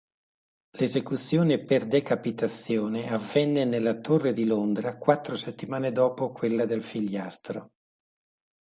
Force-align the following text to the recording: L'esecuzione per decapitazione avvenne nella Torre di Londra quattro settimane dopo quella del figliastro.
L'esecuzione 0.79 1.63
per 1.63 1.85
decapitazione 1.85 3.07
avvenne 3.13 3.65
nella 3.65 3.99
Torre 3.99 4.33
di 4.33 4.45
Londra 4.45 4.97
quattro 4.97 5.35
settimane 5.37 5.91
dopo 5.91 6.31
quella 6.31 6.65
del 6.65 6.81
figliastro. 6.81 7.71